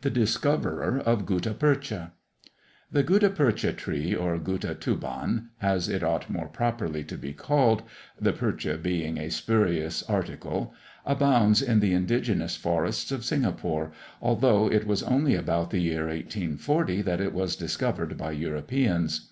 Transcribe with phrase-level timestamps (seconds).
[0.00, 2.12] THE DISCOVERER OF GUTTA PERCHA.
[2.90, 7.84] The Gutta Percha Tree, or Gutta Tuban, as it ought more properly to be called
[8.20, 10.74] the Percha being a spurious article
[11.06, 17.02] abounds in the indigenous forests of Singapore, although it was only about the year 1840
[17.02, 19.30] that it was discovered by Europeans.